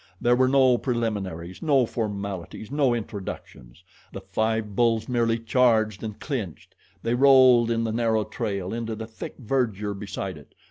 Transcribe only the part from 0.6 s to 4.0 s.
preliminaries, no formalities, no introductions